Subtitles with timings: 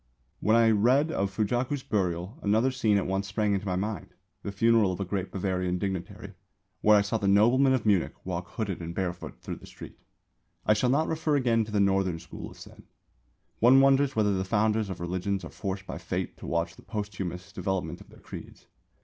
[0.39, 4.51] When I read of Fujaku's burial another scene at once sprang into my mind, the
[4.51, 6.33] funeral of a great Bavarian dignitary,
[6.81, 10.01] where I saw the noblemen of Munich walk hooded and barefoot through the streets.
[10.65, 12.81] I shall not refer again to the Northern School of Zen.
[13.59, 17.51] One wonders whether the founders of religions are forced by fate to watch the posthumous
[17.53, 18.65] development of their creeds.